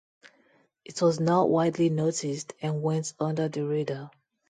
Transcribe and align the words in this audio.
It 0.83 0.99
was 0.99 1.19
not 1.19 1.51
widely 1.51 1.89
noticed 1.89 2.53
and 2.59 2.81
went 2.81 3.13
under 3.19 3.49
the 3.49 3.67
radar. 3.67 4.09